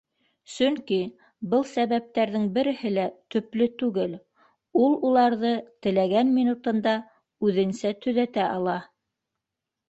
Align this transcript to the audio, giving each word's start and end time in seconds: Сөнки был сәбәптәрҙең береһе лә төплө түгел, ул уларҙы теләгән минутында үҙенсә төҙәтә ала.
Сөнки 0.51 0.95
был 1.49 1.65
сәбәптәрҙең 1.71 2.47
береһе 2.55 2.91
лә 2.93 3.03
төплө 3.35 3.67
түгел, 3.81 4.15
ул 4.87 4.97
уларҙы 5.11 5.53
теләгән 5.89 6.33
минутында 6.39 6.95
үҙенсә 7.51 7.93
төҙәтә 8.07 8.49
ала. 8.57 8.81